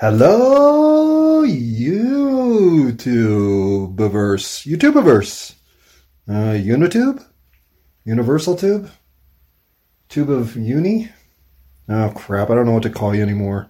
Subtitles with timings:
[0.00, 3.04] Hello, YouTubeverse,
[4.66, 5.54] YouTubeverse,
[6.26, 7.22] uh, Unitube,
[8.06, 8.90] Universal Tube,
[10.08, 11.10] Tube of Uni.
[11.90, 12.48] Oh crap!
[12.48, 13.68] I don't know what to call you anymore.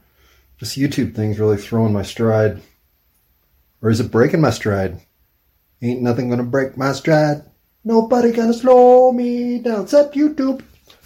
[0.60, 2.62] This YouTube thing's really throwing my stride,
[3.82, 5.00] or is it breaking my stride?
[5.82, 7.42] Ain't nothing gonna break my stride.
[7.82, 10.62] Nobody gonna slow me down except YouTube.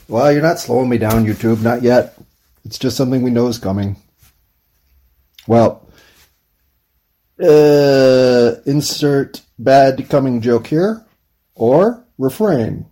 [0.06, 2.18] Well, you're not slowing me down, YouTube, not yet.
[2.66, 3.96] It's just something we know is coming.
[5.46, 5.88] Well,
[7.42, 11.04] uh, insert bad coming joke here
[11.54, 12.86] or refrain.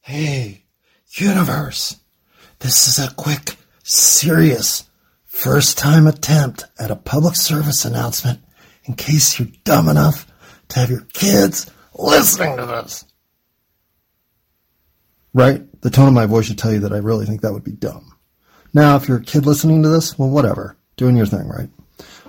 [0.00, 0.64] Hey,
[1.10, 1.96] universe.
[2.60, 4.88] This is a quick, serious,
[5.24, 8.40] first time attempt at a public service announcement
[8.84, 10.26] in case you're dumb enough
[10.68, 13.04] to have your kids listening to this.
[15.32, 15.67] Right?
[15.80, 17.72] The tone of my voice should tell you that I really think that would be
[17.72, 18.14] dumb.
[18.74, 20.76] Now, if you're a kid listening to this, well, whatever.
[20.96, 21.70] Doing your thing, right?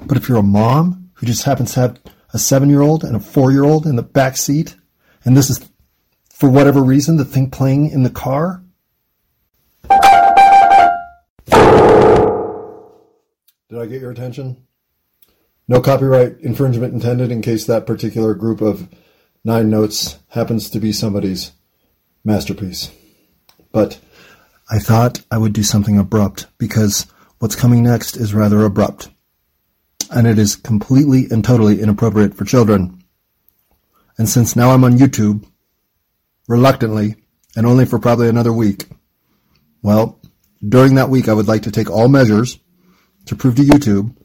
[0.05, 1.99] But if you're a mom who just happens to have
[2.33, 4.75] a seven year old and a four year old in the back seat,
[5.25, 5.67] and this is
[6.31, 8.63] for whatever reason the thing playing in the car,
[13.69, 14.65] Did I get your attention?
[15.67, 18.89] No copyright infringement intended in case that particular group of
[19.43, 21.51] nine notes happens to be somebody's
[22.23, 22.91] masterpiece.
[23.71, 23.99] But
[24.69, 27.07] I thought I would do something abrupt because
[27.39, 29.09] what's coming next is rather abrupt.
[30.11, 33.03] And it is completely and totally inappropriate for children.
[34.17, 35.45] And since now I'm on YouTube,
[36.47, 37.15] reluctantly,
[37.55, 38.87] and only for probably another week,
[39.81, 40.19] well,
[40.67, 42.59] during that week I would like to take all measures
[43.25, 44.15] to prove to YouTube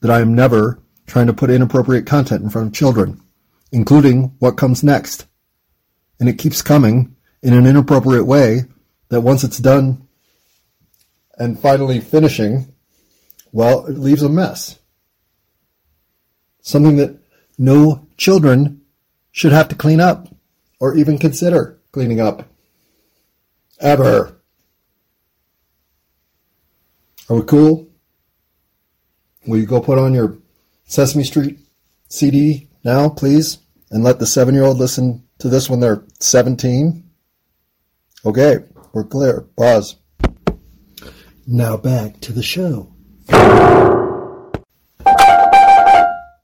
[0.00, 3.20] that I am never trying to put inappropriate content in front of children,
[3.70, 5.26] including what comes next.
[6.18, 8.64] And it keeps coming in an inappropriate way
[9.14, 10.08] that once it's done
[11.38, 12.74] and finally finishing,
[13.52, 14.78] well, it leaves a mess.
[16.62, 17.20] Something that
[17.56, 18.82] no children
[19.30, 20.28] should have to clean up
[20.80, 22.48] or even consider cleaning up.
[23.78, 24.40] Ever.
[27.28, 27.88] Are we cool?
[29.46, 30.38] Will you go put on your
[30.86, 31.60] Sesame Street
[32.08, 33.58] CD now, please?
[33.90, 37.08] And let the seven year old listen to this when they're 17?
[38.26, 39.42] Okay, we're clear.
[39.56, 39.96] Pause.
[41.46, 42.92] Now back to the show.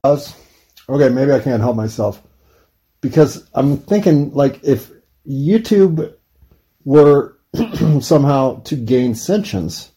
[0.02, 0.34] Pause.
[0.88, 2.20] Okay, maybe I can't help myself.
[3.00, 4.90] Because I'm thinking, like, if
[5.26, 6.12] YouTube
[6.84, 7.38] were
[8.00, 9.92] somehow to gain sentience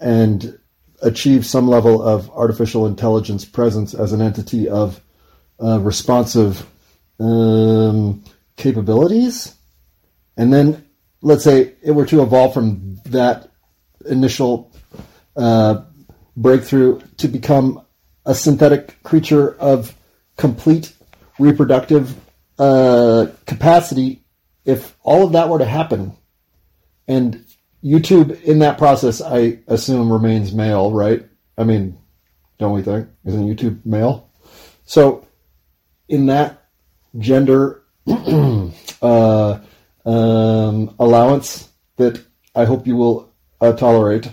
[0.00, 0.58] and
[1.02, 5.00] achieve some level of artificial intelligence presence as an entity of
[5.62, 6.64] uh, responsive
[7.18, 8.22] um,
[8.56, 9.54] capabilities,
[10.36, 10.87] and then
[11.20, 13.50] let's say it were to evolve from that
[14.06, 14.72] initial
[15.36, 15.82] uh,
[16.36, 17.84] breakthrough to become
[18.24, 19.94] a synthetic creature of
[20.36, 20.92] complete
[21.38, 22.16] reproductive
[22.58, 24.22] uh, capacity,
[24.64, 26.16] if all of that were to happen,
[27.06, 27.44] and
[27.82, 31.24] YouTube in that process, I assume remains male, right?
[31.56, 31.98] I mean,
[32.58, 33.08] don't we think?
[33.24, 34.30] Isn't YouTube male?
[34.84, 35.26] So,
[36.08, 36.66] in that
[37.18, 39.58] gender uh,
[40.04, 44.30] um, allowance that I hope you will uh, tolerate,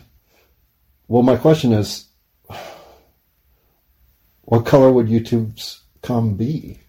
[1.08, 2.08] well, my question is,
[4.44, 6.80] what color would YouTube's come be?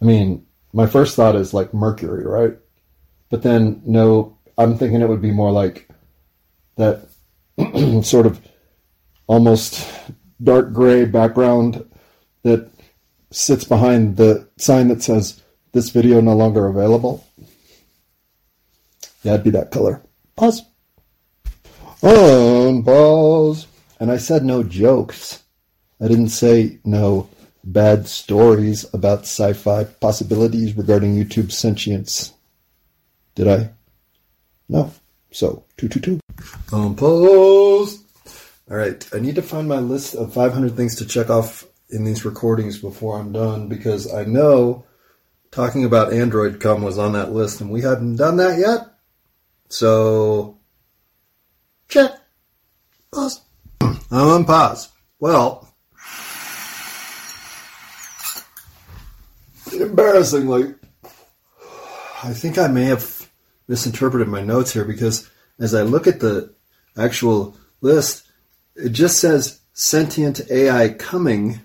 [0.00, 2.56] I mean, my first thought is like mercury, right?
[3.30, 5.88] But then no I'm thinking it would be more like
[6.76, 7.08] that
[8.02, 8.40] sort of
[9.26, 9.86] almost
[10.42, 11.88] dark gray background
[12.42, 12.70] that
[13.30, 15.42] sits behind the sign that says
[15.72, 17.26] this video no longer available.
[19.24, 20.02] Yeah, it'd be that color.
[20.36, 20.62] Pause.
[22.02, 23.66] On pause.
[23.98, 25.42] And I said no jokes.
[26.00, 27.28] I didn't say no
[27.64, 32.34] bad stories about sci-fi possibilities regarding YouTube sentience.
[33.34, 33.70] Did I?
[34.68, 34.92] No.
[35.32, 36.20] So, 222.
[36.72, 38.04] Um, pause.
[38.70, 39.08] All right.
[39.14, 42.78] I need to find my list of 500 things to check off in these recordings
[42.78, 44.84] before I'm done because I know
[45.50, 48.93] talking about Android Come was on that list and we hadn't done that yet.
[49.74, 50.60] So,
[51.88, 52.12] check.
[53.10, 53.40] Pause.
[53.80, 54.88] I'm on pause.
[55.18, 55.74] Well,
[59.72, 60.76] embarrassingly,
[62.22, 63.28] I think I may have
[63.66, 65.28] misinterpreted my notes here because
[65.58, 66.54] as I look at the
[66.96, 68.30] actual list,
[68.76, 71.62] it just says sentient AI coming.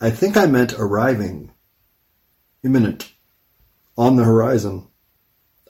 [0.00, 1.52] I think I meant arriving,
[2.62, 3.12] imminent,
[3.98, 4.88] on the horizon.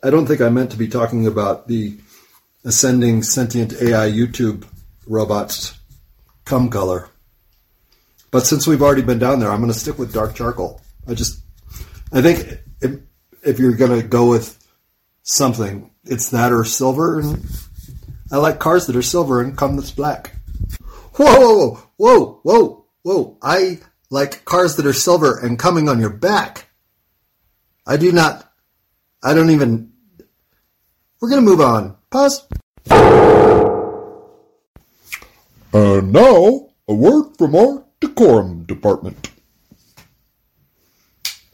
[0.04, 1.98] I don't think I meant to be talking about the
[2.62, 4.66] ascending sentient AI YouTube
[5.06, 5.78] robots
[6.44, 7.08] cum color.
[8.30, 10.82] But since we've already been down there, I'm going to stick with dark charcoal.
[11.08, 11.40] I just,
[12.12, 13.00] I think if,
[13.42, 14.62] if you're going to go with
[15.22, 17.20] something, it's that or silver.
[17.20, 17.42] And
[18.30, 20.34] I like cars that are silver and cum that's black.
[21.14, 23.38] Whoa, whoa, whoa, whoa, whoa.
[23.40, 23.78] I
[24.10, 26.68] like cars that are silver and coming on your back.
[27.86, 28.52] I do not,
[29.22, 29.93] I don't even,
[31.24, 31.96] we're going to move on.
[32.10, 32.46] Pause.
[35.72, 39.30] And now, a word from our decorum department.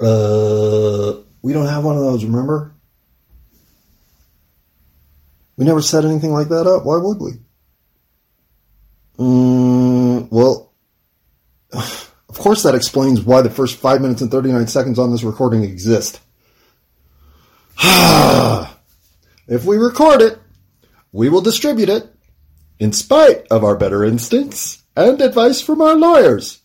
[0.00, 2.74] Uh, we don't have one of those, remember?
[5.56, 6.84] We never set anything like that up.
[6.84, 7.30] Why would we?
[9.20, 10.72] Mm, well,
[11.72, 15.62] of course that explains why the first 5 minutes and 39 seconds on this recording
[15.62, 16.18] exist.
[19.50, 20.38] if we record it,
[21.12, 22.08] we will distribute it,
[22.78, 26.60] in spite of our better instincts and advice from our lawyers.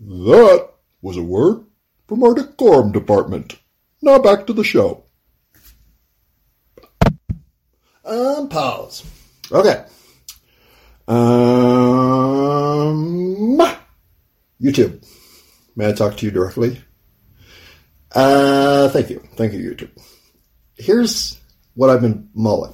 [0.00, 0.68] That
[1.00, 1.64] was a word
[2.06, 3.58] from our decorum department.
[4.02, 5.04] Now back to the show.
[8.04, 9.04] Um, pause.
[9.50, 9.84] Okay.
[11.06, 11.98] Um,
[14.60, 15.04] YouTube.
[15.76, 16.82] May I talk to you directly?
[18.12, 19.22] Uh, thank you.
[19.36, 19.90] Thank you, YouTube.
[20.78, 21.38] Here's
[21.74, 22.72] what I've been mulling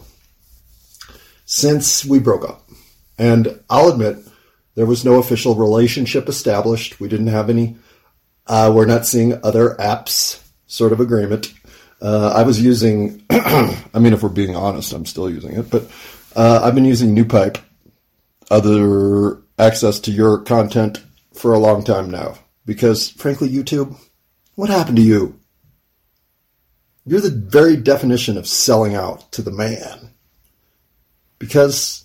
[1.47, 2.62] since we broke up.
[3.19, 4.19] And I'll admit,
[4.75, 7.01] there was no official relationship established.
[7.01, 7.77] We didn't have any,
[8.47, 11.53] uh, we're not seeing other apps sort of agreement.
[12.01, 15.91] Uh, I was using, I mean, if we're being honest, I'm still using it, but
[16.35, 17.61] uh, I've been using NewPipe,
[18.51, 21.03] other access to your content
[21.33, 22.37] for a long time now.
[22.67, 23.97] Because frankly, YouTube,
[24.55, 25.39] what happened to you?
[27.06, 30.15] You're the very definition of selling out to the man.
[31.39, 32.05] Because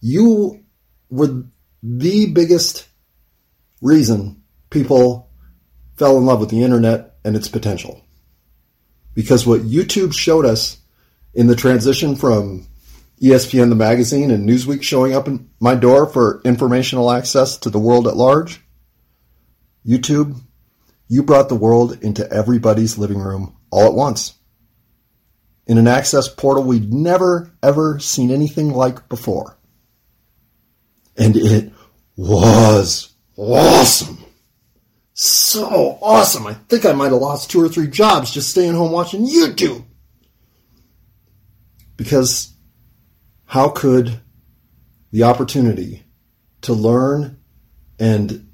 [0.00, 0.64] you
[1.08, 1.44] were
[1.82, 2.88] the biggest
[3.80, 5.30] reason people
[5.96, 8.04] fell in love with the internet and its potential.
[9.14, 10.78] Because what YouTube showed us
[11.34, 12.66] in the transition from
[13.22, 17.78] ESPN the magazine and Newsweek showing up in my door for informational access to the
[17.78, 18.62] world at large,
[19.86, 20.40] YouTube,
[21.06, 24.34] you brought the world into everybody's living room all at once.
[25.66, 29.56] In an access portal we'd never ever seen anything like before.
[31.16, 31.72] And it
[32.16, 34.24] was awesome.
[35.14, 36.46] So awesome.
[36.46, 39.84] I think I might have lost two or three jobs just staying home watching YouTube.
[41.96, 42.54] Because
[43.44, 44.20] how could
[45.12, 46.04] the opportunity
[46.62, 47.38] to learn
[47.98, 48.48] and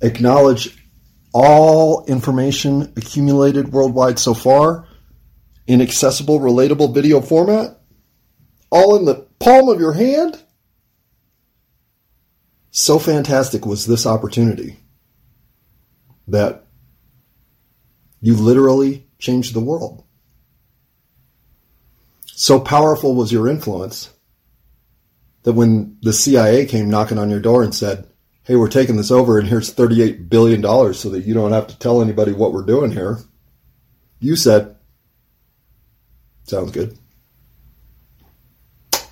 [0.00, 0.83] acknowledge
[1.34, 4.86] all information accumulated worldwide so far
[5.66, 7.80] in accessible, relatable video format,
[8.70, 10.40] all in the palm of your hand?
[12.70, 14.78] So fantastic was this opportunity
[16.28, 16.66] that
[18.20, 20.04] you literally changed the world.
[22.26, 24.10] So powerful was your influence
[25.42, 28.08] that when the CIA came knocking on your door and said,
[28.44, 30.62] Hey, we're taking this over and here's $38 billion
[30.92, 33.18] so that you don't have to tell anybody what we're doing here,
[34.20, 34.76] you said,
[36.44, 36.98] Sounds good.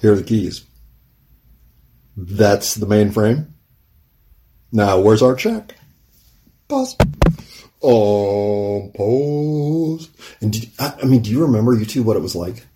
[0.02, 0.64] Here are the keys.
[2.16, 3.48] That's the mainframe.
[4.70, 5.74] Now, where's our check?
[6.68, 6.96] Pause.
[7.82, 10.10] Oh, pause.
[10.40, 12.66] And did, I, I mean, do you remember YouTube what it was like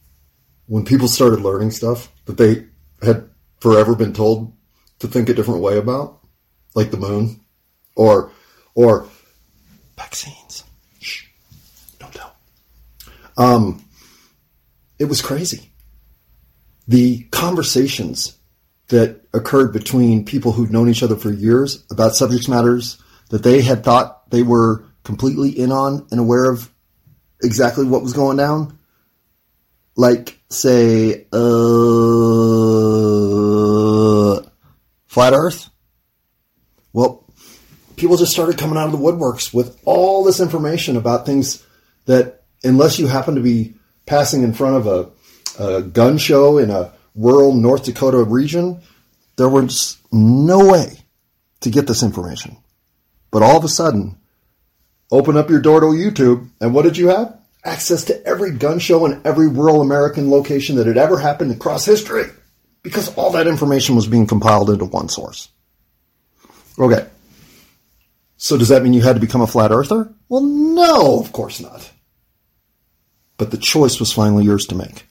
[0.67, 2.67] when people started learning stuff that they
[3.03, 3.29] had
[3.61, 4.55] forever been told
[5.01, 6.26] to think a different way about,
[6.77, 7.41] like the moon,
[7.97, 8.31] or
[8.77, 9.09] or
[9.97, 10.63] vaccines?
[11.01, 11.25] Shh,
[11.99, 12.37] don't tell.
[13.37, 13.85] Um,
[15.01, 15.73] it was crazy.
[16.87, 18.39] The conversations
[18.89, 23.61] that occurred between people who'd known each other for years about subject matters that they
[23.63, 26.71] had thought they were completely in on and aware of
[27.43, 28.79] exactly what was going down.
[29.97, 31.37] Like, say, uh,
[35.07, 35.71] flat Earth.
[36.97, 37.27] Well,
[37.97, 41.63] people just started coming out of the woodworks with all this information about things
[42.07, 43.75] that, unless you happen to be
[44.07, 44.87] passing in front of
[45.61, 48.81] a, a gun show in a rural North Dakota region,
[49.37, 50.99] there was no way
[51.61, 52.57] to get this information.
[53.31, 54.17] But all of a sudden,
[55.11, 57.39] open up your door to YouTube, and what did you have?
[57.63, 61.85] Access to every gun show in every rural American location that had ever happened across
[61.85, 62.31] history.
[62.83, 65.51] Because all that information was being compiled into one source.
[66.79, 67.07] Okay.
[68.37, 70.13] So does that mean you had to become a flat earther?
[70.29, 71.91] Well, no, of course not.
[73.39, 75.07] but the choice was finally yours to make.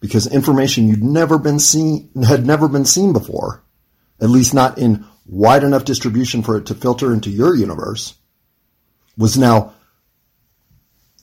[0.00, 3.62] Because information you'd never been seen, had never been seen before,
[4.20, 8.14] at least not in wide enough distribution for it to filter into your universe,
[9.16, 9.74] was now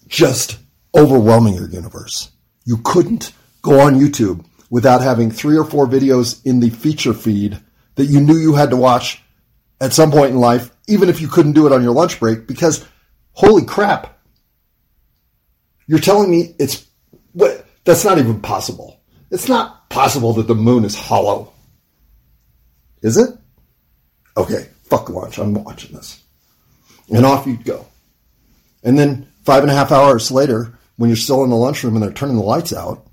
[0.07, 0.57] just
[0.95, 2.31] overwhelming your universe.
[2.65, 7.59] You couldn't go on YouTube without having three or four videos in the feature feed
[7.95, 9.21] that you knew you had to watch
[9.81, 12.47] at some point in life, even if you couldn't do it on your lunch break,
[12.47, 12.85] because
[13.33, 14.19] holy crap,
[15.87, 16.85] you're telling me it's
[17.33, 19.01] what that's not even possible.
[19.31, 21.53] It's not possible that the moon is hollow.
[23.01, 23.29] Is it?
[24.35, 25.37] Okay, fuck lunch.
[25.37, 26.21] I'm watching this.
[27.13, 27.85] And off you'd go.
[28.83, 32.03] And then five and a half hours later, when you're still in the lunchroom and
[32.03, 33.05] they're turning the lights out,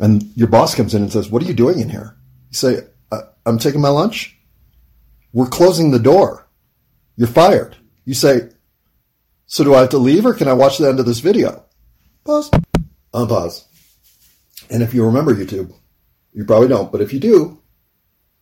[0.00, 2.16] and your boss comes in and says, What are you doing in here?
[2.50, 2.80] You say,
[3.12, 4.36] uh, I'm taking my lunch.
[5.34, 6.46] We're closing the door.
[7.16, 7.76] You're fired.
[8.04, 8.50] You say,
[9.46, 11.64] So do I have to leave or can I watch the end of this video?
[12.24, 12.52] Pause.
[13.12, 13.64] Unpause.
[14.70, 15.74] And if you remember YouTube,
[16.32, 17.60] you probably don't, but if you do,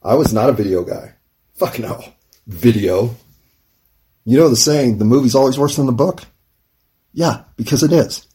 [0.02, 1.14] I was not a video guy.
[1.54, 2.04] Fuck no.
[2.46, 3.16] Video.
[4.26, 6.24] You know the saying, the movie's always worse than the book?
[7.14, 8.26] Yeah, because it is.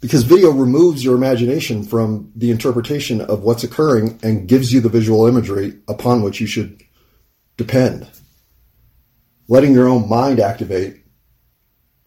[0.00, 4.88] Because video removes your imagination from the interpretation of what's occurring and gives you the
[4.88, 6.83] visual imagery upon which you should
[7.56, 8.08] depend.
[9.48, 11.04] Letting your own mind activate,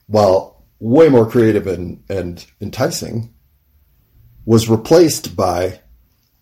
[0.08, 3.34] while way more creative and, and enticing,
[4.46, 5.80] was replaced by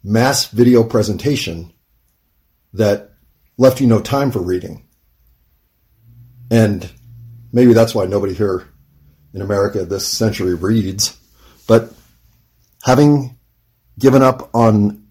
[0.04, 1.74] mass video presentation
[2.74, 3.12] that
[3.58, 4.88] left you no time for reading.
[6.52, 6.90] And
[7.52, 8.68] maybe that's why nobody here
[9.34, 11.18] in America this century reads.
[11.68, 11.94] But
[12.84, 13.38] having
[13.98, 15.08] given up on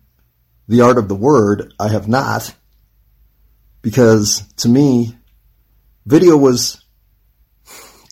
[0.68, 2.54] the art of the word, I have not,
[3.84, 5.14] because to me,
[6.06, 6.82] video was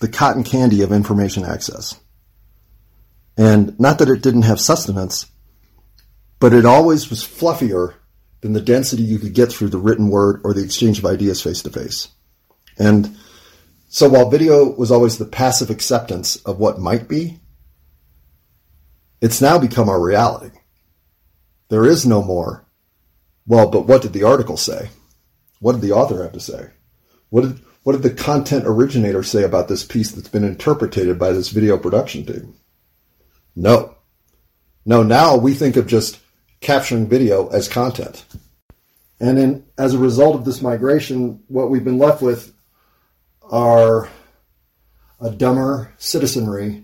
[0.00, 1.99] the cotton candy of information access.
[3.38, 5.26] And not that it didn't have sustenance,
[6.38, 7.95] but it always was fluffier
[8.43, 11.41] than the density you could get through the written word or the exchange of ideas
[11.41, 12.09] face to face.
[12.79, 13.17] And
[13.88, 17.41] so while video was always the passive acceptance of what might be,
[19.23, 20.55] it's now become our reality.
[21.71, 22.67] There is no more.
[23.47, 24.91] Well, but what did the article say?
[25.62, 26.71] What did the author have to say?
[27.31, 31.31] What did, what did the content originator say about this piece that's been interpreted by
[31.31, 32.54] this video production team?
[33.54, 33.95] No.
[34.85, 36.19] No, now we think of just
[36.61, 38.25] capturing video as content.
[39.21, 42.52] And then as a result of this migration, what we've been left with
[43.49, 44.09] are
[45.21, 46.83] a dumber citizenry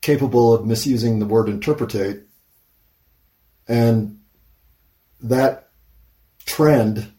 [0.00, 2.20] capable of misusing the word interpretate.
[3.66, 4.20] And
[5.22, 5.70] that
[6.44, 7.12] trend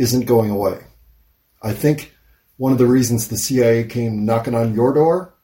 [0.00, 0.78] isn't going away.
[1.60, 2.14] I think
[2.56, 5.34] one of the reasons the CIA came knocking on your door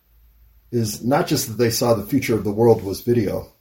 [0.73, 3.53] is not just that they saw the future of the world was video,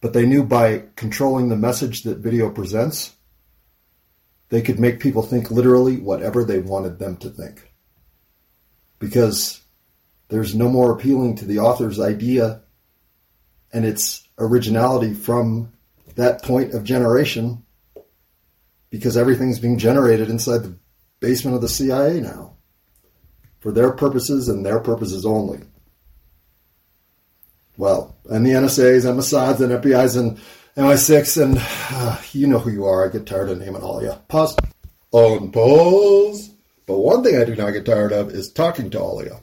[0.00, 3.14] but they knew by controlling the message that video presents,
[4.48, 7.72] they could make people think literally whatever they wanted them to think.
[8.98, 9.62] Because
[10.26, 12.62] there's no more appealing to the author's idea
[13.72, 15.72] and its originality from
[16.16, 17.64] that point of generation
[18.94, 20.78] because everything's being generated inside the
[21.18, 22.54] basement of the CIA now
[23.58, 25.58] for their purposes and their purposes only.
[27.76, 30.38] Well, and the NSAs and Mossads and FBI's and
[30.76, 31.56] MI6 and
[31.90, 33.04] uh, you know who you are.
[33.04, 34.12] I get tired of naming all of you.
[34.28, 34.58] Pause.
[35.10, 36.50] On pause.
[36.86, 39.36] But one thing I do not get tired of is talking to all of you.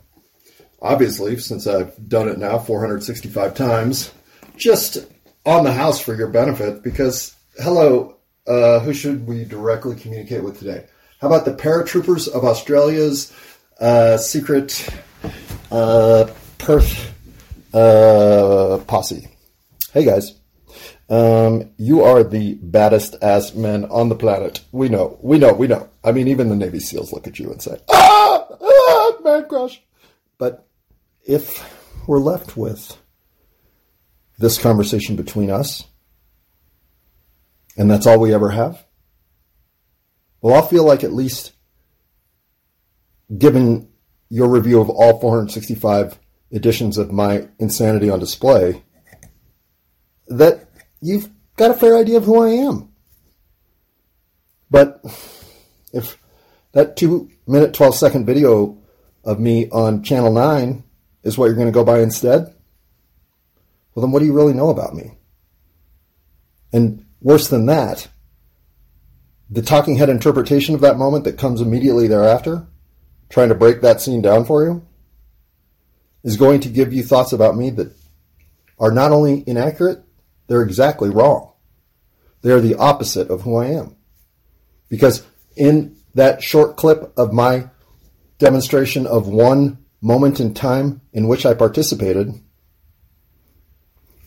[0.82, 4.14] Obviously, since I've done it now 465 times,
[4.56, 5.06] just
[5.46, 8.16] on the house for your benefit, because, hello,
[8.48, 10.86] uh, who should we directly communicate with today?
[11.20, 13.34] How about the paratroopers of Australia's
[13.80, 14.88] uh, secret
[15.72, 17.14] uh, Perth
[17.74, 19.28] uh, posse?
[19.94, 20.34] Hey guys.
[21.10, 24.62] Um, you are the baddest ass men on the planet.
[24.72, 25.90] We know, we know, we know.
[26.06, 29.82] I mean, even the Navy SEALs look at you and say, ah, ah man crush.
[30.38, 30.66] But
[31.28, 31.62] if
[32.08, 32.98] we're left with
[34.40, 35.84] this conversation between us,
[37.78, 38.86] and that's all we ever have,
[40.42, 41.54] well, I'll feel like at least
[43.38, 43.90] given
[44.30, 46.20] your review of all 465
[46.52, 48.84] editions of my insanity on display,
[50.28, 50.70] that
[51.02, 52.92] you've got a fair idea of who I am.
[54.70, 55.02] But
[55.94, 56.18] if
[56.72, 58.78] that two minute, 12 second video
[59.24, 60.84] of me on Channel 9
[61.24, 62.54] is what you're going to go by instead,
[63.94, 65.12] well, then what do you really know about me?
[66.72, 68.08] And worse than that,
[69.50, 72.68] the talking head interpretation of that moment that comes immediately thereafter,
[73.30, 74.86] trying to break that scene down for you,
[76.24, 77.96] is going to give you thoughts about me that
[78.80, 80.04] are not only inaccurate,
[80.48, 81.54] they're exactly wrong.
[82.42, 83.96] They're the opposite of who I am.
[84.90, 85.26] Because
[85.56, 87.70] in that short clip of my
[88.40, 92.34] demonstration of one moment in time in which I participated,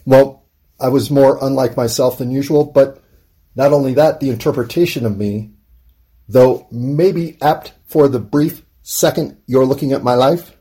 [0.07, 0.44] well,
[0.85, 3.03] I was more unlike myself than usual, but
[3.57, 5.53] not only that, the interpretation of me,
[6.29, 10.55] though maybe apt for the brief second you're looking at my life,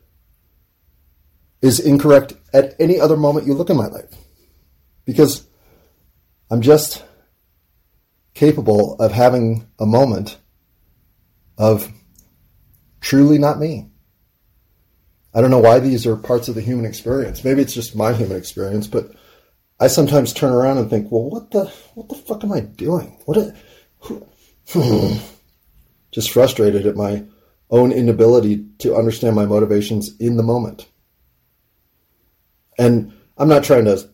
[1.60, 4.16] is incorrect at any other moment you look in my life.
[5.04, 5.46] Because
[6.50, 7.04] I'm just
[8.32, 10.38] capable of having a moment
[11.58, 11.92] of
[13.02, 13.90] truly not me.
[15.34, 17.44] I don't know why these are parts of the human experience.
[17.44, 19.12] Maybe it's just my human experience, but
[19.84, 23.18] I sometimes turn around and think, well, what the what the fuck am I doing?
[23.26, 23.36] What?
[23.36, 23.54] A,
[26.10, 27.24] just frustrated at my
[27.68, 30.88] own inability to understand my motivations in the moment.
[32.78, 34.08] And I'm not trying to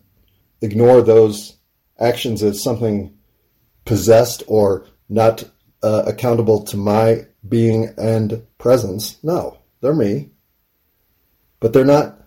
[0.61, 1.57] ignore those
[2.01, 3.17] actions as something
[3.85, 5.45] possessed or not
[5.85, 9.23] uh, accountable to my being and presence.
[9.23, 10.31] No, they're me.
[11.61, 12.27] But they're not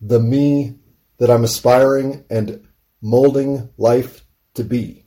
[0.00, 0.77] the me
[1.18, 2.66] that I'm aspiring and
[3.00, 5.04] molding life to be.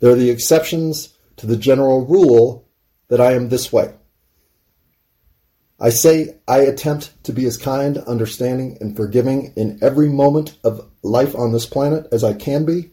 [0.00, 2.68] They're the exceptions to the general rule
[3.08, 3.94] that I am this way.
[5.78, 10.88] I say I attempt to be as kind, understanding, and forgiving in every moment of
[11.02, 12.92] life on this planet as I can be,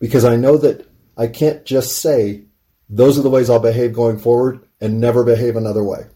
[0.00, 2.46] because I know that I can't just say,
[2.88, 6.06] those are the ways I'll behave going forward and never behave another way.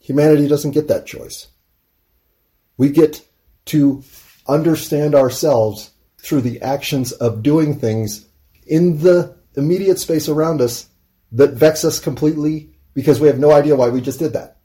[0.00, 1.48] Humanity doesn't get that choice.
[2.76, 3.26] We get
[3.66, 4.02] to
[4.46, 8.26] understand ourselves through the actions of doing things
[8.66, 10.88] in the immediate space around us
[11.32, 14.58] that vex us completely because we have no idea why we just did that.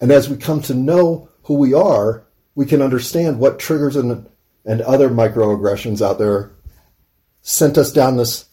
[0.00, 4.28] And as we come to know who we are, we can understand what triggers and,
[4.64, 6.52] and other microaggressions out there
[7.42, 8.46] sent us down this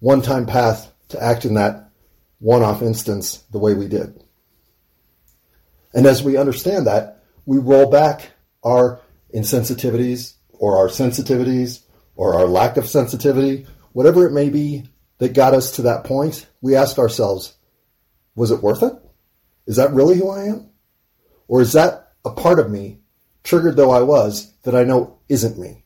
[0.00, 1.90] one time path to act in that
[2.38, 4.22] one off instance the way we did.
[5.96, 8.30] And as we understand that, we roll back
[8.62, 9.00] our
[9.34, 11.80] insensitivities or our sensitivities
[12.14, 14.84] or our lack of sensitivity, whatever it may be
[15.18, 17.56] that got us to that point, we ask ourselves,
[18.34, 18.92] was it worth it?
[19.66, 20.68] Is that really who I am?
[21.48, 23.00] Or is that a part of me,
[23.42, 25.84] triggered though I was, that I know isn't me?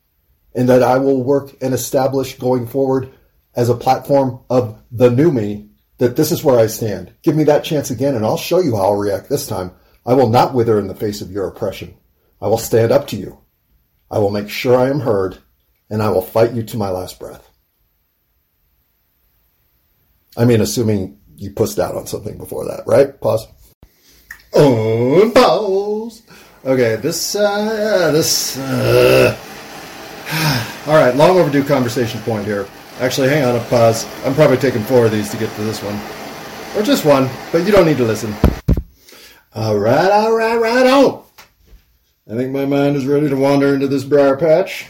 [0.56, 3.12] And that I will work and establish going forward
[3.54, 7.14] as a platform of the new me that this is where I stand.
[7.22, 9.70] Give me that chance again and I'll show you how I'll react this time.
[10.10, 11.94] I will not wither in the face of your oppression.
[12.42, 13.38] I will stand up to you.
[14.10, 15.38] I will make sure I am heard
[15.88, 17.48] and I will fight you to my last breath.
[20.36, 23.20] I mean, assuming you pushed out on something before that, right?
[23.20, 23.46] Pause.
[24.52, 26.22] On pause.
[26.64, 29.38] Okay, this, uh, this, uh,
[30.88, 32.66] all right, long overdue conversation point here.
[32.98, 34.08] Actually, hang on a pause.
[34.24, 35.94] I'm probably taking four of these to get to this one.
[36.76, 38.34] Or just one, but you don't need to listen.
[39.52, 41.24] All right, all right, right on.
[42.30, 44.86] I think my mind is ready to wander into this briar patch.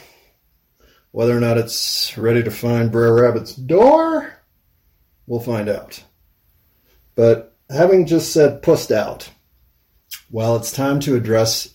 [1.13, 4.35] Whether or not it's ready to find Brer Rabbit's door,
[5.27, 6.05] we'll find out.
[7.15, 9.31] But having just said pussed out,
[10.31, 11.73] well, it's time to address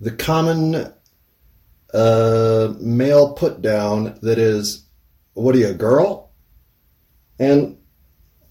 [0.00, 0.90] the common
[1.92, 4.86] uh, male put down that is,
[5.34, 6.32] what are you, a girl?
[7.38, 7.76] And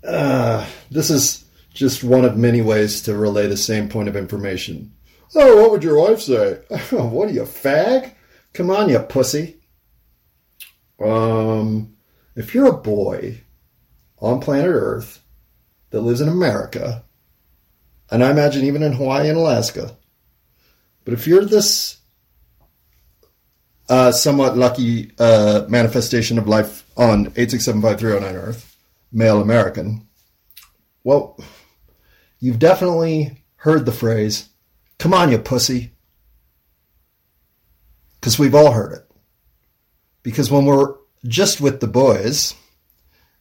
[0.03, 1.44] uh, this is
[1.75, 4.93] just one of many ways to relay the same point of information.
[5.35, 6.53] Oh, what would your wife say?
[6.89, 8.13] what are you, fag?
[8.53, 9.57] Come on, you pussy.
[11.03, 11.97] Um,
[12.35, 13.41] if you're a boy
[14.19, 15.21] on planet Earth
[15.89, 17.03] that lives in America,
[18.09, 19.97] and I imagine even in Hawaii and Alaska,
[21.03, 21.97] but if you're this
[23.89, 28.77] uh, somewhat lucky uh, manifestation of life on 8675309 Earth,
[29.11, 30.07] male American,
[31.03, 31.37] well,
[32.39, 34.49] you've definitely heard the phrase,
[34.99, 35.91] come on, you pussy.
[38.19, 39.11] Because we've all heard it.
[40.23, 40.95] Because when we're
[41.27, 42.55] just with the boys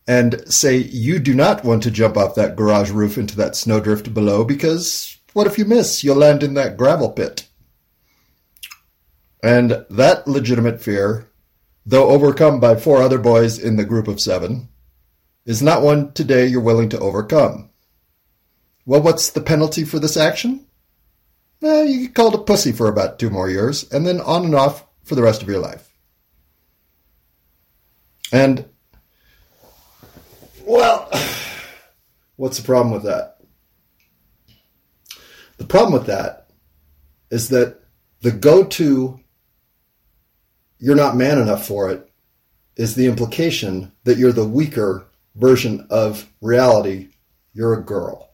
[0.07, 4.13] and say, you do not want to jump off that garage roof into that snowdrift
[4.13, 6.05] below because what if you miss?
[6.05, 7.49] You'll land in that gravel pit.
[9.43, 11.29] And that legitimate fear,
[11.85, 14.69] though overcome by four other boys in the group of seven,
[15.45, 17.69] is not one today you're willing to overcome.
[18.87, 20.67] Well, what's the penalty for this action?
[21.61, 24.85] You get called a pussy for about two more years, and then on and off
[25.03, 25.91] for the rest of your life.
[28.31, 28.67] And,
[30.67, 31.11] well,
[32.37, 33.39] what's the problem with that?
[35.57, 36.51] The problem with that
[37.31, 37.81] is that
[38.21, 39.21] the go to,
[40.79, 42.11] you're not man enough for it,
[42.77, 47.09] is the implication that you're the weaker version of reality.
[47.53, 48.34] You're a girl.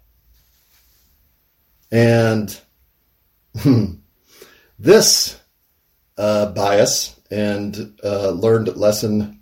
[1.90, 2.59] And
[3.59, 3.94] hmm,
[4.79, 5.40] this
[6.16, 9.40] uh, bias and uh, learned lesson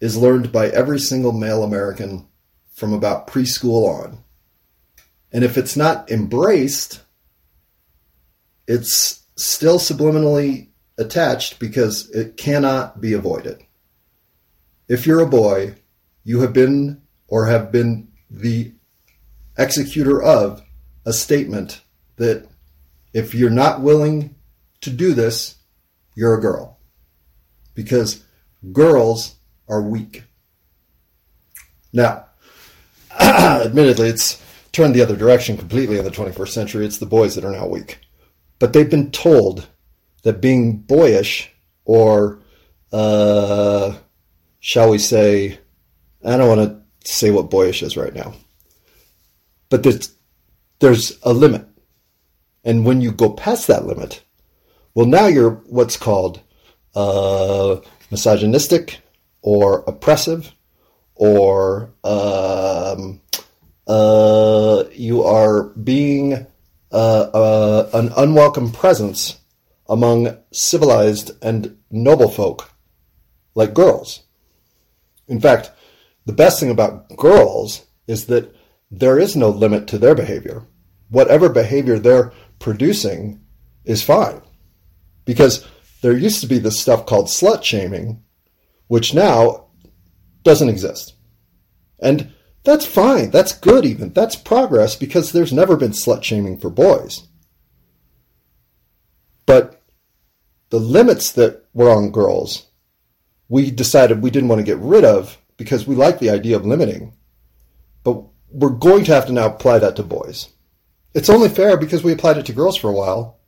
[0.00, 2.26] is learned by every single male American
[2.74, 4.18] from about preschool on.
[5.32, 7.00] And if it's not embraced,
[8.66, 10.68] it's still subliminally
[10.98, 13.64] attached because it cannot be avoided.
[14.88, 15.76] If you're a boy,
[16.24, 18.72] you have been or have been the
[19.56, 20.62] executor of
[21.04, 21.80] a statement
[22.16, 22.48] that
[23.12, 24.34] if you're not willing
[24.80, 25.56] to do this,
[26.14, 26.78] you're a girl.
[27.74, 28.24] Because
[28.72, 29.36] girls
[29.68, 30.24] are weak.
[31.92, 32.26] Now,
[33.20, 36.86] admittedly, it's turned the other direction completely in the 21st century.
[36.86, 37.98] It's the boys that are now weak.
[38.58, 39.68] But they've been told
[40.22, 41.50] that being boyish
[41.84, 42.40] or,
[42.92, 43.94] uh,
[44.60, 45.58] shall we say,
[46.24, 48.34] I don't want to say what boyish is right now,
[49.68, 50.14] but there's,
[50.82, 51.64] there's a limit.
[52.64, 54.22] And when you go past that limit,
[54.94, 56.40] well, now you're what's called
[56.94, 57.76] uh,
[58.10, 59.00] misogynistic
[59.42, 60.52] or oppressive
[61.14, 63.20] or um,
[63.86, 66.46] uh, you are being
[66.90, 69.38] uh, uh, an unwelcome presence
[69.88, 72.72] among civilized and noble folk
[73.54, 74.24] like girls.
[75.28, 75.70] In fact,
[76.26, 78.52] the best thing about girls is that
[78.90, 80.64] there is no limit to their behavior.
[81.12, 83.38] Whatever behavior they're producing
[83.84, 84.40] is fine.
[85.26, 85.66] Because
[86.00, 88.22] there used to be this stuff called slut shaming,
[88.86, 89.66] which now
[90.42, 91.14] doesn't exist.
[91.98, 92.32] And
[92.64, 93.30] that's fine.
[93.30, 94.14] That's good, even.
[94.14, 97.28] That's progress because there's never been slut shaming for boys.
[99.44, 99.82] But
[100.70, 102.68] the limits that were on girls,
[103.50, 106.64] we decided we didn't want to get rid of because we like the idea of
[106.64, 107.12] limiting.
[108.02, 110.48] But we're going to have to now apply that to boys.
[111.14, 113.38] It's only fair because we applied it to girls for a while.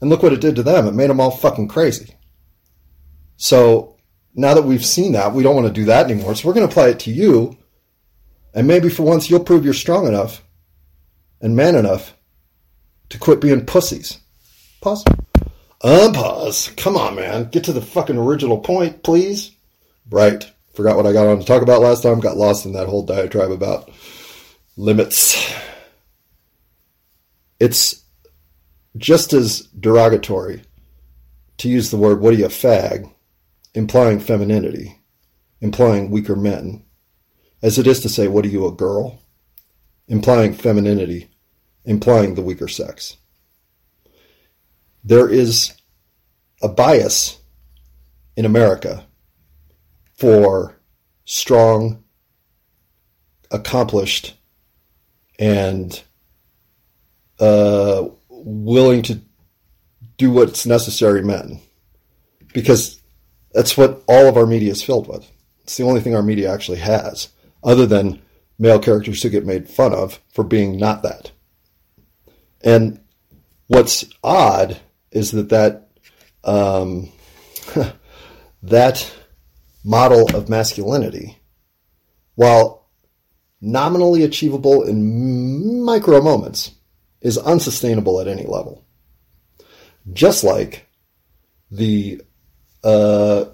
[0.00, 0.86] And look what it did to them.
[0.86, 2.16] It made them all fucking crazy.
[3.36, 3.96] So
[4.34, 6.34] now that we've seen that, we don't want to do that anymore.
[6.34, 7.56] So we're going to apply it to you
[8.54, 10.42] and maybe for once you'll prove you're strong enough
[11.40, 12.14] and man enough
[13.08, 14.18] to quit being pussies.
[14.80, 15.04] Pause.
[15.82, 16.76] Uh, Unpause.
[16.76, 17.48] Come on, man.
[17.50, 19.52] Get to the fucking original point, please.
[20.10, 20.44] Right.
[20.74, 22.20] Forgot what I got on to talk about last time.
[22.20, 23.90] Got lost in that whole diatribe about
[24.76, 25.52] limits.
[27.62, 28.02] It's
[28.96, 30.64] just as derogatory
[31.58, 33.08] to use the word, what are you, a fag,
[33.72, 34.98] implying femininity,
[35.60, 36.84] implying weaker men
[37.62, 39.22] as it is to say, What are you, a girl?
[40.08, 41.30] implying femininity,
[41.84, 43.18] implying the weaker sex.
[45.04, 45.72] There is
[46.60, 47.38] a bias
[48.36, 49.06] in America
[50.16, 50.80] for
[51.24, 52.02] strong,
[53.52, 54.36] accomplished,
[55.38, 56.02] and
[57.38, 59.20] uh, willing to
[60.16, 61.60] do what's necessary men.
[62.52, 63.00] Because
[63.52, 65.30] that's what all of our media is filled with.
[65.64, 67.28] It's the only thing our media actually has
[67.62, 68.20] other than
[68.58, 71.30] male characters who get made fun of for being not that.
[72.62, 73.00] And
[73.66, 75.88] what's odd is that that
[76.44, 77.10] um,
[78.62, 79.12] that
[79.84, 81.38] model of masculinity,
[82.34, 82.88] while
[83.60, 86.72] nominally achievable in micro moments,
[87.22, 88.84] is unsustainable at any level.
[90.12, 90.86] Just like
[91.70, 92.20] the
[92.84, 93.46] uh,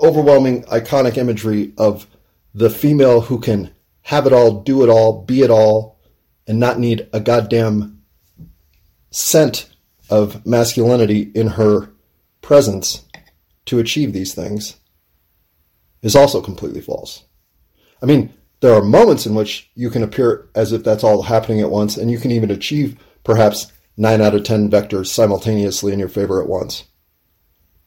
[0.00, 2.06] overwhelming iconic imagery of
[2.54, 3.70] the female who can
[4.02, 5.98] have it all, do it all, be it all,
[6.46, 8.02] and not need a goddamn
[9.10, 9.70] scent
[10.10, 11.90] of masculinity in her
[12.40, 13.04] presence
[13.64, 14.76] to achieve these things
[16.02, 17.24] is also completely false.
[18.02, 21.60] I mean, there are moments in which you can appear as if that's all happening
[21.60, 25.98] at once, and you can even achieve perhaps 9 out of 10 vectors simultaneously in
[25.98, 26.84] your favor at once.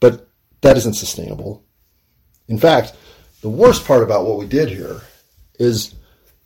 [0.02, 0.28] But
[0.62, 1.64] that isn't sustainable.
[2.50, 2.94] In fact,
[3.40, 5.00] the worst part about what we did here
[5.58, 5.96] is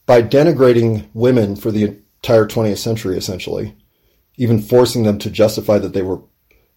[0.05, 1.85] by denigrating women for the
[2.21, 3.75] entire 20th century, essentially,
[4.37, 6.21] even forcing them to justify that they were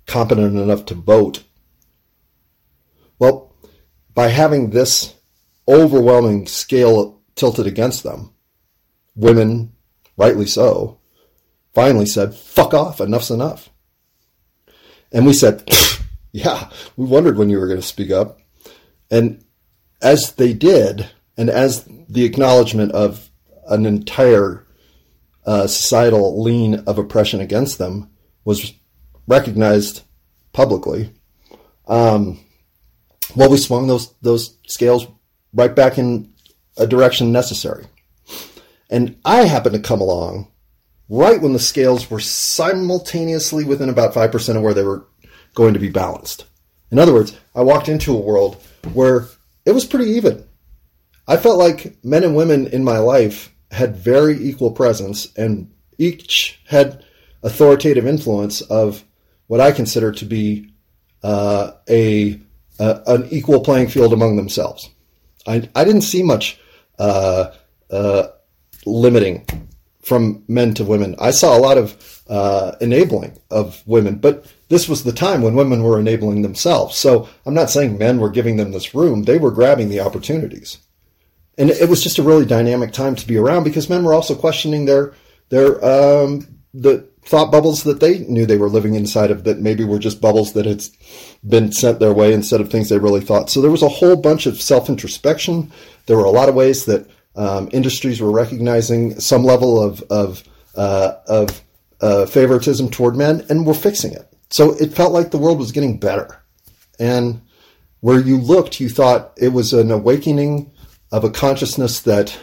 [0.07, 1.43] competent enough to vote.
[3.19, 3.55] Well,
[4.15, 5.17] by having this
[5.69, 8.33] overwhelming scale tilted against them,
[9.17, 9.73] women,
[10.17, 11.01] rightly so,
[11.75, 13.69] finally said, fuck off, enough's enough.
[15.11, 15.69] And we said,
[16.33, 18.39] yeah, we wondered when you were going to speak up.
[19.11, 19.45] And
[20.01, 23.29] as they did, and as the acknowledgement of
[23.67, 24.65] an entire
[25.45, 28.09] uh, societal lean of oppression against them
[28.45, 28.73] was
[29.27, 30.03] recognized
[30.53, 31.13] publicly,
[31.89, 32.39] um,
[33.35, 35.09] well, we swung those those scales
[35.53, 36.32] right back in
[36.77, 37.87] a direction necessary.
[38.91, 40.49] And I happened to come along
[41.09, 45.07] right when the scales were simultaneously within about 5% of where they were
[45.55, 46.47] going to be balanced.
[46.91, 48.57] In other words, I walked into a world
[48.93, 49.29] where
[49.65, 50.47] it was pretty even.
[51.27, 56.61] I felt like men and women in my life had very equal presence and each
[56.67, 57.05] had
[57.43, 59.05] authoritative influence of
[59.47, 60.73] what I consider to be
[61.23, 62.41] uh, a,
[62.79, 64.91] a, an equal playing field among themselves.
[65.47, 66.59] I, I didn't see much
[66.99, 67.53] uh,
[67.91, 68.29] uh,
[68.87, 69.47] limiting
[70.03, 71.15] from men to women.
[71.19, 75.55] I saw a lot of uh, enabling of women, but this was the time when
[75.55, 76.97] women were enabling themselves.
[76.97, 80.79] So I'm not saying men were giving them this room; they were grabbing the opportunities,
[81.59, 84.35] and it was just a really dynamic time to be around because men were also
[84.35, 85.15] questioning their
[85.51, 89.85] their um, the thought bubbles that they knew they were living inside of that maybe
[89.85, 90.83] were just bubbles that had
[91.47, 93.51] been sent their way instead of things they really thought.
[93.51, 95.73] So there was a whole bunch of self introspection.
[96.07, 100.45] There were a lot of ways that um, industries were recognizing some level of of
[100.75, 101.63] uh, of
[102.01, 104.29] uh, favoritism toward men, and were fixing it.
[104.51, 106.43] So it felt like the world was getting better,
[106.99, 107.41] and
[108.01, 110.73] where you looked, you thought it was an awakening
[111.11, 112.37] of a consciousness that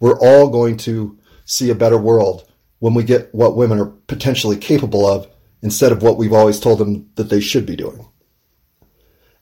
[0.00, 2.46] we're all going to see a better world
[2.78, 5.26] when we get what women are potentially capable of
[5.64, 8.06] instead of what we've always told them that they should be doing.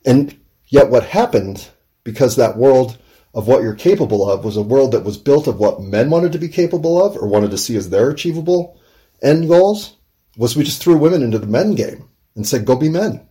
[0.05, 1.67] And yet, what happened
[2.03, 2.97] because that world
[3.33, 6.31] of what you're capable of was a world that was built of what men wanted
[6.31, 8.79] to be capable of or wanted to see as their achievable
[9.21, 9.97] end goals
[10.37, 13.27] was we just threw women into the men game and said, go be men.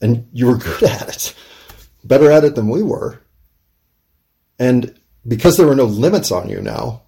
[0.00, 1.34] And you were good at it,
[2.04, 3.20] better at it than we were.
[4.58, 7.02] And because there were no limits on you now,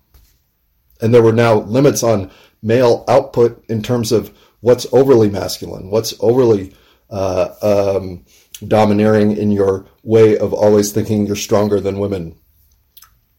[1.02, 2.30] and there were now limits on
[2.62, 6.75] male output in terms of what's overly masculine, what's overly
[7.11, 8.25] uh, um,
[8.66, 12.38] domineering in your way of always thinking you're stronger than women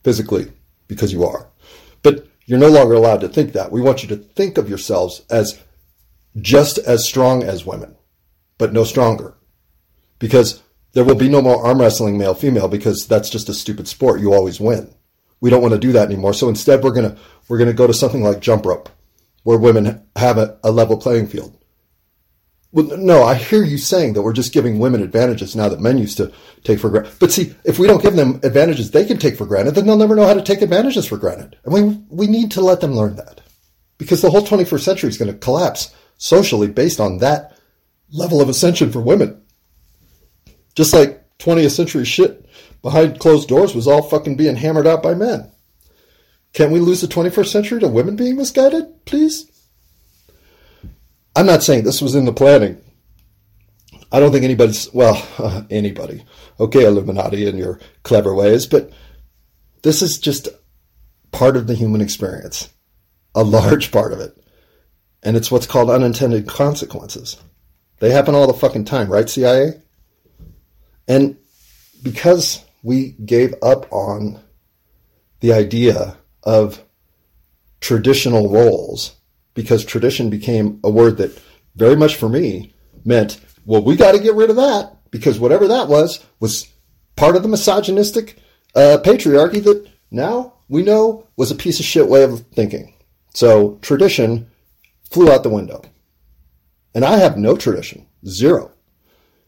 [0.04, 0.52] physically,
[0.88, 1.48] because you are.
[2.04, 3.72] But you're no longer allowed to think that.
[3.72, 5.62] We want you to think of yourselves as
[6.40, 7.96] just as strong as women,
[8.58, 9.36] but no stronger.
[10.20, 10.62] Because
[10.94, 14.20] there will be no more arm wrestling male female because that's just a stupid sport.
[14.20, 14.94] You always win.
[15.40, 16.34] We don't want to do that anymore.
[16.34, 18.90] So instead we're gonna we're gonna go to something like jump rope,
[19.44, 21.58] where women have a, a level playing field.
[22.74, 25.98] Well, no, I hear you saying that we're just giving women advantages now that men
[25.98, 26.32] used to
[26.64, 27.14] take for granted.
[27.20, 29.98] But see, if we don't give them advantages they can take for granted, then they'll
[29.98, 31.58] never know how to take advantages for granted.
[31.66, 33.42] And we, we need to let them learn that.
[33.98, 37.58] Because the whole 21st century is going to collapse socially based on that
[38.12, 39.42] level of ascension for women.
[40.74, 42.46] Just like 20th century shit
[42.82, 45.52] behind closed doors was all fucking being hammered out by men.
[46.54, 49.50] Can't we lose the 21st century to women being misguided, please?
[51.36, 52.82] I'm not saying this was in the planning.
[54.12, 56.26] I don't think anybody's, well, uh, anybody.
[56.60, 58.92] Okay, Illuminati in your clever ways, but
[59.84, 60.50] this is just
[61.32, 62.70] part of the human experience,
[63.34, 64.38] a large part of it.
[65.24, 67.38] And it's what's called unintended consequences.
[68.00, 69.82] They happen all the fucking time, right, CIA?
[71.08, 71.38] And
[72.04, 74.42] because we gave up on
[75.40, 76.84] the idea of
[77.80, 79.16] traditional roles
[79.54, 81.38] because tradition became a word that
[81.76, 82.74] very much for me
[83.04, 86.68] meant, well, we got to get rid of that because whatever that was was
[87.16, 88.38] part of the misogynistic
[88.76, 92.94] uh, patriarchy that now we know was a piece of shit way of thinking.
[93.34, 94.50] So tradition
[95.10, 95.82] flew out the window.
[96.94, 98.72] And I have no tradition, zero.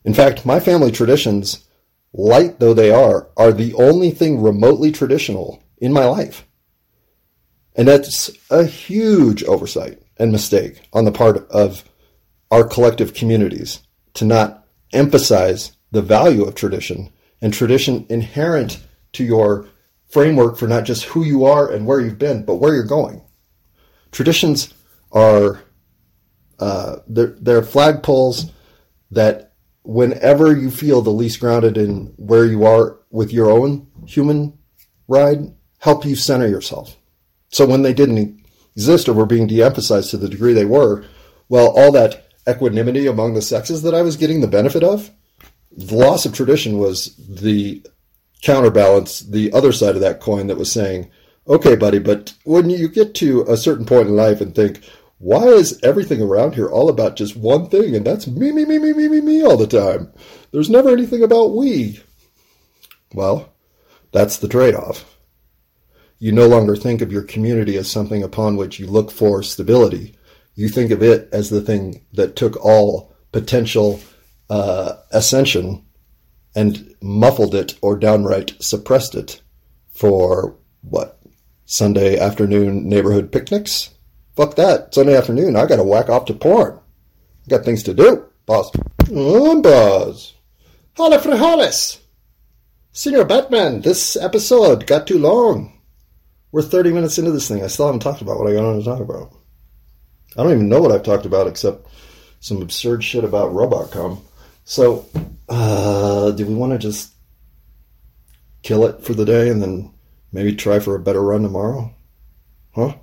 [0.05, 1.67] In fact, my family traditions,
[2.13, 6.45] light though they are, are the only thing remotely traditional in my life.
[7.75, 11.83] And that's a huge oversight and mistake on the part of
[12.51, 13.79] our collective communities
[14.13, 19.67] to not emphasize the value of tradition and tradition inherent to your
[20.09, 23.23] framework for not just who you are and where you've been, but where you're going.
[24.11, 24.73] Traditions
[25.11, 25.63] are
[26.59, 28.51] uh, they're, they're flagpoles
[29.11, 34.57] that whenever you feel the least grounded in where you are with your own human
[35.07, 36.95] ride, help you center yourself.
[37.53, 38.43] So when they didn't
[38.75, 41.05] exist or were being de-emphasized to the degree they were,
[41.49, 45.11] well, all that equanimity among the sexes that I was getting the benefit of,
[45.71, 47.85] the loss of tradition was the
[48.41, 51.11] counterbalance, the other side of that coin that was saying,
[51.47, 54.83] okay, buddy, but when you get to a certain point in life and think,
[55.19, 57.95] why is everything around here all about just one thing?
[57.95, 60.11] And that's me, me, me, me, me, me, me all the time.
[60.51, 62.01] There's never anything about we.
[63.13, 63.53] Well,
[64.11, 65.12] that's the trade off
[66.19, 70.15] you no longer think of your community as something upon which you look for stability.
[70.55, 73.99] you think of it as the thing that took all potential
[74.49, 75.83] uh, ascension
[76.55, 79.41] and muffled it or downright suppressed it
[79.93, 81.19] for what
[81.65, 83.89] Sunday afternoon neighborhood picnics.
[84.35, 84.93] Fuck that.
[84.93, 86.79] Sunday afternoon, I gotta whack off to porn.
[87.45, 88.71] I got things to do, boss.
[89.11, 90.33] Oh, boss.
[90.95, 91.99] Holla for Hollis.
[92.91, 95.72] Senior Batman, this episode got too long.
[96.53, 97.63] We're 30 minutes into this thing.
[97.63, 99.33] I still haven't talked about what I got on to talk about.
[100.37, 101.87] I don't even know what I've talked about except
[102.41, 104.21] some absurd shit about Robotcom.
[104.63, 105.07] So,
[105.49, 107.11] uh, do we want to just
[108.61, 109.91] kill it for the day and then
[110.31, 111.91] maybe try for a better run tomorrow?
[112.75, 112.97] Huh?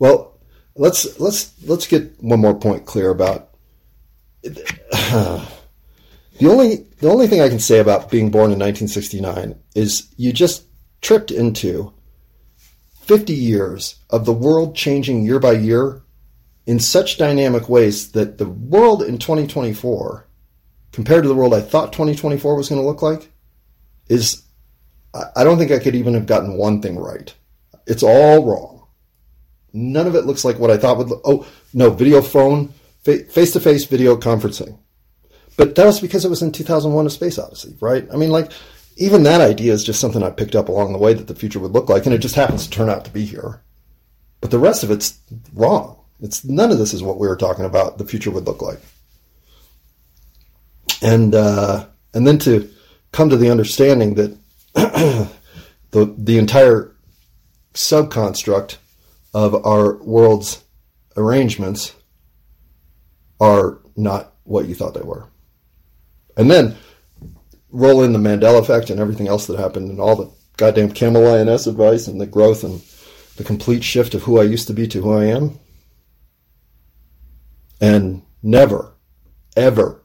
[0.00, 0.40] Well,
[0.74, 3.50] let's let's let's get one more point clear about
[4.42, 5.46] the
[6.42, 10.64] only the only thing I can say about being born in 1969 is you just
[11.00, 11.94] tripped into
[13.12, 16.00] 50 years of the world changing year by year
[16.64, 20.26] in such dynamic ways that the world in 2024
[20.92, 23.30] compared to the world I thought 2024 was going to look like
[24.08, 24.44] is
[25.36, 27.34] I don't think I could even have gotten one thing right.
[27.86, 28.86] It's all wrong.
[29.74, 31.20] None of it looks like what I thought would look.
[31.26, 32.72] Oh, no, video phone,
[33.02, 34.78] face to face video conferencing.
[35.58, 38.08] But that was because it was in 2001 A Space Odyssey, right?
[38.10, 38.52] I mean, like,
[38.96, 41.58] even that idea is just something I picked up along the way that the future
[41.58, 43.60] would look like, and it just happens to turn out to be here.
[44.40, 45.18] But the rest of it's
[45.54, 45.98] wrong.
[46.20, 47.98] It's none of this is what we were talking about.
[47.98, 48.80] The future would look like,
[51.00, 52.70] and uh, and then to
[53.10, 54.36] come to the understanding that
[54.74, 56.94] the the entire
[57.74, 58.76] subconstruct
[59.34, 60.62] of our world's
[61.16, 61.94] arrangements
[63.40, 65.26] are not what you thought they were.
[66.36, 66.76] And then
[67.72, 71.26] roll in the Mandela effect and everything else that happened and all the goddamn Camel
[71.26, 72.82] INS advice and the growth and
[73.36, 75.58] the complete shift of who I used to be to who I am.
[77.80, 78.92] And never,
[79.56, 80.04] ever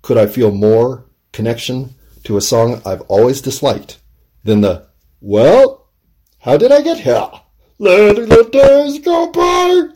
[0.00, 3.98] could I feel more connection to a song I've always disliked
[4.44, 4.86] than the,
[5.20, 5.90] well,
[6.38, 7.30] how did I get here?
[7.78, 9.88] Letting the days go by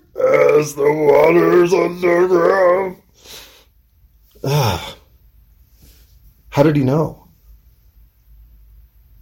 [0.58, 3.02] as the waters underground.
[4.42, 4.96] Ah.
[6.56, 7.28] How did he know?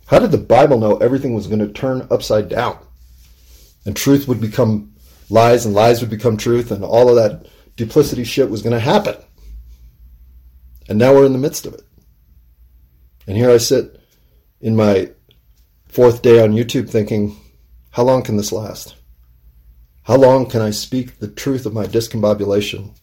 [0.07, 2.79] How did the Bible know everything was going to turn upside down?
[3.85, 4.95] And truth would become
[5.29, 8.79] lies and lies would become truth and all of that duplicity shit was going to
[8.79, 9.17] happen.
[10.89, 11.83] And now we're in the midst of it.
[13.27, 14.01] And here I sit
[14.61, 15.11] in my
[15.89, 17.37] fourth day on YouTube thinking,
[17.91, 18.95] how long can this last?
[20.05, 22.97] How long can I speak the truth of my discombobulation?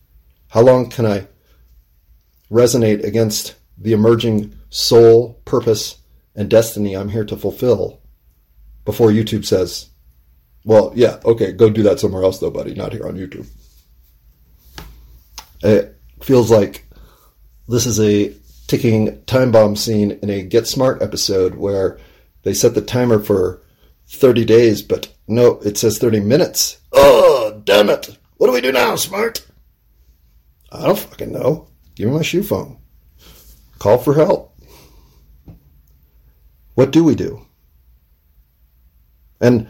[0.47, 1.27] How long can I
[2.49, 5.97] resonate against the emerging soul, purpose,
[6.35, 8.01] and destiny I'm here to fulfill
[8.85, 9.89] before YouTube says,
[10.63, 13.47] well, yeah, okay, go do that somewhere else though, buddy, not here on YouTube.
[15.63, 16.85] It feels like
[17.67, 18.33] this is a
[18.67, 21.99] ticking time bomb scene in a Get Smart episode where
[22.43, 23.61] they set the timer for
[24.07, 26.79] 30 days, but no, it says 30 minutes.
[26.91, 28.17] Oh, damn it.
[28.37, 29.45] What do we do now, Smart?
[30.71, 31.67] I don't fucking know.
[31.95, 32.80] Give me my shoe phone.
[33.81, 34.55] Call for help.
[36.75, 37.47] What do we do?
[39.39, 39.69] And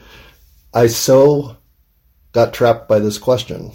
[0.73, 1.55] I so
[2.33, 3.71] got trapped by this question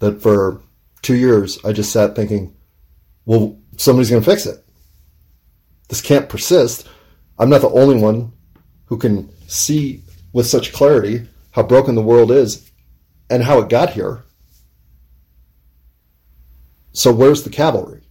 [0.00, 0.60] that for
[1.00, 2.54] two years I just sat thinking,
[3.24, 4.62] well, somebody's going to fix it.
[5.88, 6.86] This can't persist.
[7.38, 8.32] I'm not the only one
[8.84, 10.02] who can see
[10.34, 12.70] with such clarity how broken the world is
[13.30, 14.24] and how it got here.
[16.92, 18.03] So where's the cavalry?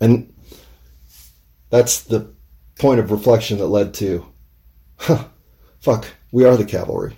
[0.00, 0.32] And
[1.70, 2.34] that's the
[2.78, 4.26] point of reflection that led to,
[4.96, 5.24] huh,
[5.80, 7.16] fuck, we are the cavalry.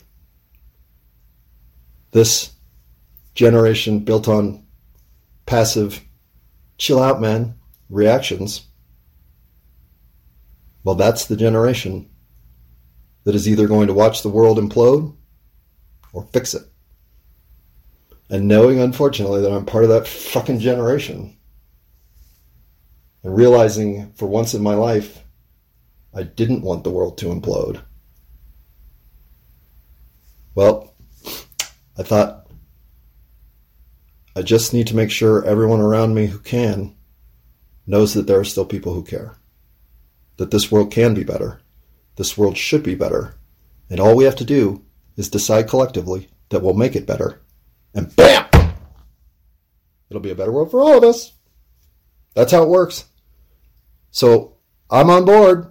[2.12, 2.52] This
[3.34, 4.64] generation built on
[5.46, 6.02] passive,
[6.78, 7.54] chill out, man,
[7.88, 8.66] reactions
[10.86, 12.08] well, that's the generation
[13.24, 15.16] that is either going to watch the world implode
[16.12, 16.62] or fix it.
[18.30, 21.36] And knowing, unfortunately, that I'm part of that fucking generation,
[23.26, 25.24] and realizing for once in my life,
[26.14, 27.82] I didn't want the world to implode.
[30.54, 30.94] Well,
[31.98, 32.46] I thought
[34.36, 36.94] I just need to make sure everyone around me who can
[37.84, 39.34] knows that there are still people who care
[40.36, 41.60] that this world can be better.
[42.14, 43.34] This world should be better.
[43.90, 44.84] And all we have to do
[45.16, 47.40] is decide collectively that we'll make it better.
[47.92, 48.46] And BAM!
[50.10, 51.32] It'll be a better world for all of us.
[52.34, 53.06] That's how it works.
[54.16, 54.54] So
[54.88, 55.70] I'm on board.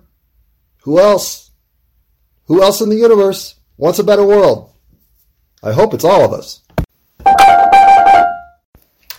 [0.83, 1.49] Who else?
[2.45, 4.71] Who else in the universe wants a better world?
[5.63, 6.61] I hope it's all of us.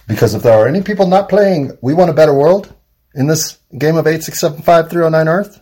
[0.06, 2.72] Because if there are any people not playing We Want a Better World
[3.16, 5.60] in this game of 8675309 Earth,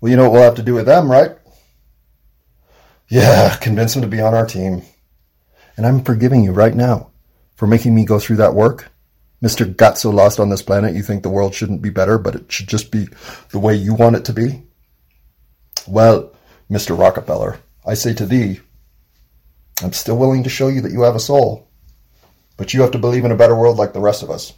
[0.00, 1.36] well, you know what we'll have to do with them, right?
[3.10, 4.80] Yeah, convince them to be on our team.
[5.76, 7.10] And I'm forgiving you right now
[7.54, 8.90] for making me go through that work.
[9.42, 9.76] Mr.
[9.76, 12.50] Got so lost on this planet, you think the world shouldn't be better, but it
[12.50, 13.08] should just be
[13.50, 14.62] the way you want it to be?
[15.86, 16.32] Well,
[16.70, 16.98] Mr.
[16.98, 18.60] Rockefeller, I say to thee,
[19.82, 21.68] I'm still willing to show you that you have a soul,
[22.56, 24.54] but you have to believe in a better world like the rest of us.